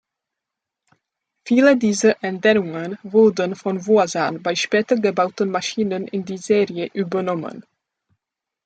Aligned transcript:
Viele 1.47 1.77
dieser 1.77 2.23
Änderungen 2.23 2.97
wurden 3.03 3.55
von 3.55 3.77
Voisin 3.85 4.41
bei 4.41 4.55
später 4.55 4.95
gebauten 4.95 5.51
Maschinen 5.51 6.07
in 6.07 6.25
die 6.25 6.39
Serie 6.39 6.87
übernommen. 6.91 7.63